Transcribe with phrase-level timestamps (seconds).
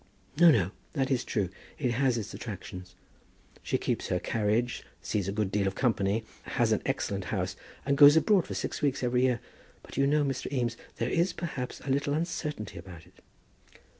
[0.35, 1.49] "No, no; that is true.
[1.77, 2.95] It has its attractions.
[3.61, 6.25] She keeps her carriage, sees a good deal of company,
[6.57, 9.39] has an excellent house, and goes abroad for six weeks every year.
[9.83, 10.51] But you know, Mr.
[10.51, 13.19] Eames, there is, perhaps, a little uncertainty about it."